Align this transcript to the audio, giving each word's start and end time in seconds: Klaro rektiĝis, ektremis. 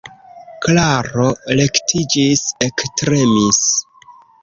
Klaro 0.65 1.27
rektiĝis, 1.61 2.45
ektremis. 2.71 3.65